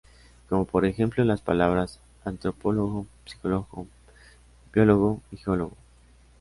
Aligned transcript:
Como 0.49 0.65
por 0.65 0.85
ejemplo 0.87 1.23
las 1.23 1.41
palabras: 1.41 1.99
Antropólogo, 2.25 3.05
Psicólogo, 3.27 3.85
Biólogo 4.73 5.21
y 5.31 5.37
Geólogo. 5.37 5.75